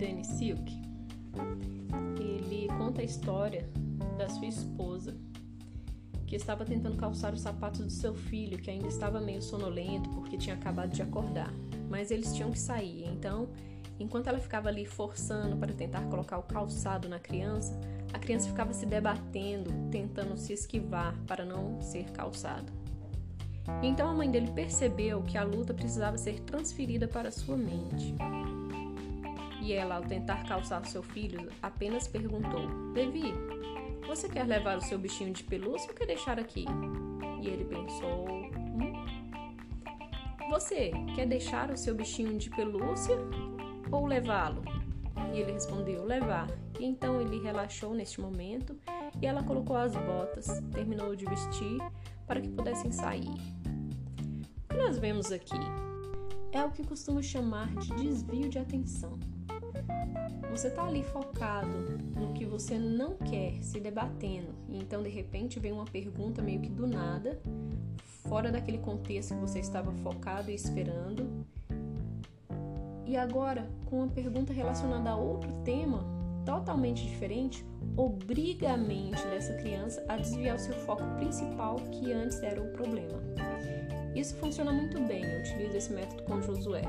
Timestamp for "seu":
7.90-8.14, 30.86-31.02, 34.80-34.98, 41.76-41.94, 80.58-80.74